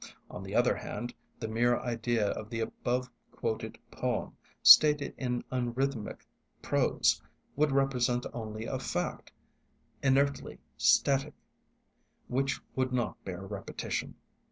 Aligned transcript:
On 0.31 0.41
the 0.41 0.55
other 0.55 0.75
hand, 0.75 1.13
the 1.39 1.47
mere 1.47 1.77
idea 1.77 2.29
of 2.29 2.49
the 2.49 2.59
above 2.59 3.07
quoted 3.31 3.77
poem, 3.91 4.35
stated 4.63 5.13
in 5.15 5.43
unrhythmic 5.51 6.21
prose, 6.63 7.21
would 7.55 7.71
represent 7.71 8.25
only 8.33 8.65
a 8.65 8.79
fact, 8.79 9.31
inertly 10.01 10.57
static, 10.75 11.35
which 12.29 12.59
would 12.75 12.91
not 12.91 13.23
bear 13.23 13.41
repetition. 13.45 14.15